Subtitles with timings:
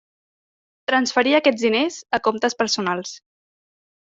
[0.91, 3.17] Transferí aquests diners a comptes personals.